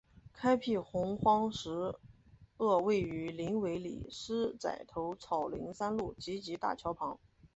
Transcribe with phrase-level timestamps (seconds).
[0.33, 1.93] 开辟鸿荒石
[2.57, 7.19] 碣位于林尾里狮仔头草岭山路集集大桥旁。